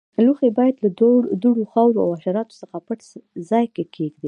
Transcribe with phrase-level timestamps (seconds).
[0.25, 0.89] لوښي باید له
[1.43, 2.99] دوړو، خاورو او حشراتو څخه په پټ
[3.49, 4.19] ځای کې کېږدئ.